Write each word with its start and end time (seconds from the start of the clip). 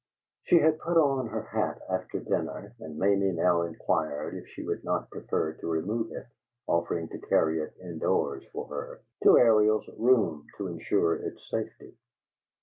She 0.45 0.57
had 0.57 0.79
put 0.79 0.97
on 0.97 1.27
her 1.27 1.43
hat 1.43 1.79
after 1.87 2.19
dinner, 2.21 2.73
and 2.79 2.97
Mamie 2.97 3.33
now 3.33 3.61
inquired 3.61 4.33
if 4.33 4.47
she 4.47 4.63
would 4.63 4.83
not 4.83 5.11
prefer 5.11 5.53
to 5.53 5.67
remove 5.67 6.11
it, 6.13 6.25
offering 6.65 7.07
to 7.09 7.19
carry 7.19 7.59
it 7.59 7.75
in 7.79 7.99
doors 7.99 8.43
for 8.51 8.65
her, 8.65 9.01
to 9.21 9.37
Ariel's 9.37 9.87
room, 9.99 10.47
to 10.57 10.69
insure 10.69 11.17
its 11.17 11.47
safety. 11.51 11.93